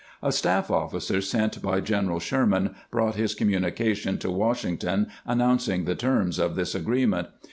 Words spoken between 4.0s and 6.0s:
to Washington announcing the